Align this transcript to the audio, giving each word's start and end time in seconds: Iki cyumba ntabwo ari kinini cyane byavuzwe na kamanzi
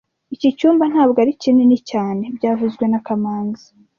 Iki 0.35 0.49
cyumba 0.57 0.83
ntabwo 0.91 1.17
ari 1.23 1.33
kinini 1.41 1.77
cyane 1.89 2.23
byavuzwe 2.37 2.85
na 2.87 2.99
kamanzi 3.05 3.65